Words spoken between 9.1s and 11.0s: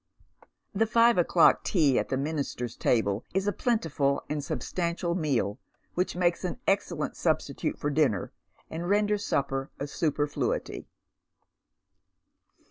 eupper a superfluity.